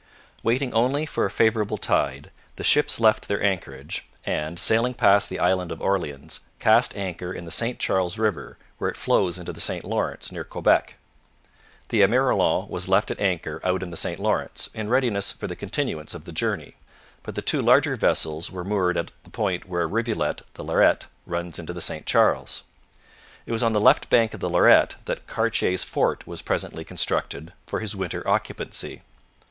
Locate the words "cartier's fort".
25.27-26.25